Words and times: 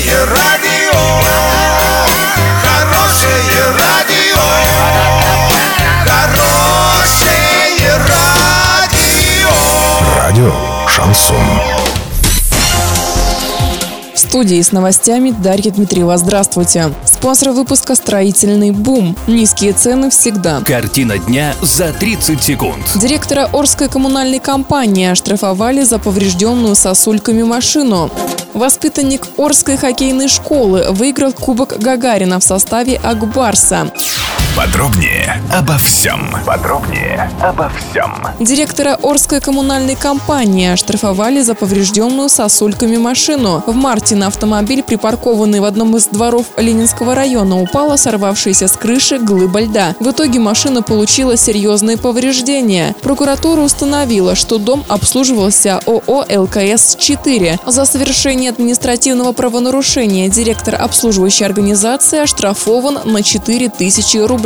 Хорошее 0.00 0.24
радио, 0.24 0.98
хорошее 2.62 3.36
радио, 3.78 4.40
хорошее 6.06 7.98
радио. 8.08 9.50
Радио 10.16 10.52
Шансон. 10.88 11.36
В 14.14 14.18
студии 14.18 14.62
с 14.62 14.72
новостями 14.72 15.32
Дарья 15.32 15.70
Дмитриева. 15.70 16.16
Здравствуйте. 16.16 16.94
Спонсор 17.04 17.50
выпуска 17.50 17.94
«Строительный 17.94 18.70
бум». 18.70 19.14
Низкие 19.26 19.74
цены 19.74 20.08
всегда. 20.08 20.62
Картина 20.62 21.18
дня 21.18 21.54
за 21.60 21.92
30 21.92 22.42
секунд. 22.42 22.78
Директора 22.94 23.50
Орской 23.52 23.88
коммунальной 23.90 24.38
компании 24.38 25.08
оштрафовали 25.08 25.82
за 25.82 25.98
поврежденную 25.98 26.74
сосульками 26.74 27.42
машину. 27.42 28.10
Воспитанник 28.60 29.26
Орской 29.38 29.78
хоккейной 29.78 30.28
школы 30.28 30.88
выиграл 30.90 31.32
Кубок 31.32 31.78
Гагарина 31.78 32.38
в 32.40 32.44
составе 32.44 32.96
Акбарса. 33.02 33.90
Подробнее 34.56 35.40
обо 35.52 35.78
всем. 35.78 36.20
Подробнее 36.44 37.30
обо 37.40 37.70
всем. 37.70 38.12
Директора 38.40 38.98
Орской 39.00 39.40
коммунальной 39.40 39.94
компании 39.94 40.68
оштрафовали 40.68 41.40
за 41.40 41.54
поврежденную 41.54 42.28
сосульками 42.28 42.96
машину. 42.96 43.62
В 43.66 43.74
марте 43.74 44.16
на 44.16 44.26
автомобиль, 44.26 44.82
припаркованный 44.82 45.60
в 45.60 45.64
одном 45.64 45.96
из 45.96 46.06
дворов 46.06 46.46
Ленинского 46.56 47.14
района, 47.14 47.60
упала 47.60 47.96
сорвавшаяся 47.96 48.66
с 48.68 48.72
крыши 48.72 49.18
глыба 49.18 49.60
льда. 49.60 49.94
В 50.00 50.10
итоге 50.10 50.40
машина 50.40 50.82
получила 50.82 51.36
серьезные 51.36 51.96
повреждения. 51.96 52.94
Прокуратура 53.02 53.60
установила, 53.60 54.34
что 54.34 54.58
дом 54.58 54.84
обслуживался 54.88 55.80
ООО 55.86 56.26
«ЛКС-4». 56.28 57.60
За 57.66 57.84
совершение 57.84 58.50
административного 58.50 59.32
правонарушения 59.32 60.28
директор 60.28 60.74
обслуживающей 60.74 61.46
организации 61.46 62.18
оштрафован 62.18 62.98
на 63.04 63.22
4000 63.22 64.18
рублей. 64.18 64.39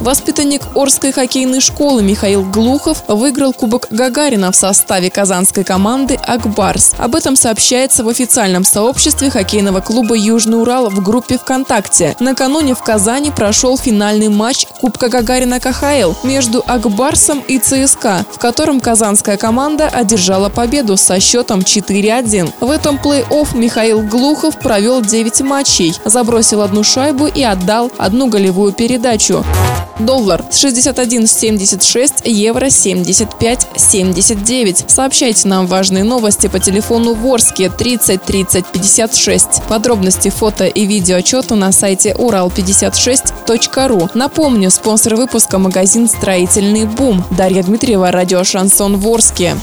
Воспитанник 0.00 0.62
Орской 0.74 1.10
хоккейной 1.10 1.60
школы 1.60 2.02
Михаил 2.02 2.44
Глухов 2.44 3.02
выиграл 3.08 3.52
Кубок 3.52 3.88
Гагарина 3.90 4.52
в 4.52 4.56
составе 4.56 5.10
казанской 5.10 5.64
команды 5.64 6.14
«Акбарс». 6.14 6.94
Об 6.98 7.14
этом 7.14 7.34
сообщается 7.34 8.04
в 8.04 8.08
официальном 8.08 8.64
сообществе 8.64 9.30
хоккейного 9.30 9.80
клуба 9.80 10.14
«Южный 10.14 10.60
Урал» 10.60 10.88
в 10.90 11.02
группе 11.02 11.38
ВКонтакте. 11.38 12.14
Накануне 12.20 12.74
в 12.74 12.82
Казани 12.82 13.30
прошел 13.30 13.78
финальный 13.78 14.28
матч 14.28 14.66
Кубка 14.80 15.08
Гагарина 15.08 15.58
КХЛ 15.58 16.12
между 16.22 16.62
Акбарсом 16.66 17.42
и 17.48 17.58
ЦСКА, 17.58 18.24
в 18.30 18.38
котором 18.38 18.80
казанская 18.80 19.36
команда 19.36 19.88
одержала 19.88 20.48
победу 20.48 20.96
со 20.96 21.18
счетом 21.18 21.60
4-1. 21.60 22.52
В 22.60 22.70
этом 22.70 23.00
плей-офф 23.02 23.56
Михаил 23.56 24.02
Глухов 24.02 24.58
провел 24.58 25.00
9 25.00 25.40
матчей, 25.40 25.94
забросил 26.04 26.60
одну 26.60 26.84
шайбу 26.84 27.26
и 27.26 27.42
отдал 27.42 27.90
одну 27.98 28.28
голевую 28.28 28.72
передачу. 28.72 29.23
Доллар 29.98 30.44
с 30.50 30.62
61.76, 30.64 32.28
евро 32.28 32.66
75.79. 32.66 34.84
Сообщайте 34.88 35.48
нам 35.48 35.66
важные 35.66 36.04
новости 36.04 36.48
по 36.48 36.58
телефону 36.58 37.14
Ворске 37.14 37.70
30 37.70 38.22
30 38.22 38.66
56. 38.66 39.62
Подробности 39.68 40.28
фото 40.28 40.66
и 40.66 40.84
видео 40.84 41.16
отчета 41.16 41.54
на 41.54 41.72
сайте 41.72 42.12
урал56.ру. 42.12 44.10
Напомню, 44.14 44.70
спонсор 44.70 45.14
выпуска 45.14 45.56
магазин 45.58 46.06
«Строительный 46.08 46.84
бум». 46.84 47.24
Дарья 47.30 47.62
Дмитриева, 47.62 48.10
радио 48.10 48.44
«Шансон 48.44 48.98
Ворске». 48.98 49.56